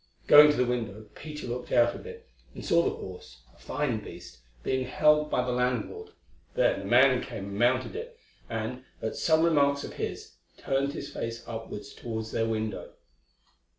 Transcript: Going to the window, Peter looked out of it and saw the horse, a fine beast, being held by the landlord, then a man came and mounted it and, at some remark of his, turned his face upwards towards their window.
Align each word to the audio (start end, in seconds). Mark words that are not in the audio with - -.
Going 0.25 0.49
to 0.49 0.57
the 0.57 0.65
window, 0.65 1.05
Peter 1.13 1.45
looked 1.45 1.71
out 1.71 1.93
of 1.93 2.07
it 2.07 2.27
and 2.55 2.65
saw 2.65 2.81
the 2.81 2.89
horse, 2.95 3.43
a 3.55 3.59
fine 3.59 4.03
beast, 4.03 4.39
being 4.63 4.87
held 4.87 5.29
by 5.29 5.45
the 5.45 5.51
landlord, 5.51 6.09
then 6.55 6.81
a 6.81 6.85
man 6.85 7.21
came 7.21 7.49
and 7.49 7.59
mounted 7.59 7.95
it 7.95 8.17
and, 8.49 8.83
at 8.99 9.15
some 9.15 9.43
remark 9.43 9.83
of 9.83 9.93
his, 9.93 10.37
turned 10.57 10.93
his 10.93 11.13
face 11.13 11.43
upwards 11.47 11.93
towards 11.93 12.31
their 12.31 12.47
window. 12.47 12.93